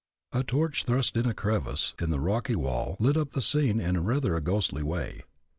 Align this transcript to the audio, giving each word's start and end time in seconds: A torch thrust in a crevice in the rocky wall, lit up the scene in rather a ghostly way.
A 0.31 0.43
torch 0.43 0.85
thrust 0.85 1.15
in 1.15 1.27
a 1.27 1.33
crevice 1.35 1.93
in 2.01 2.09
the 2.09 2.19
rocky 2.19 2.55
wall, 2.55 2.97
lit 2.99 3.15
up 3.15 3.33
the 3.33 3.39
scene 3.41 3.79
in 3.79 4.03
rather 4.03 4.35
a 4.35 4.41
ghostly 4.41 4.81
way. 4.81 5.25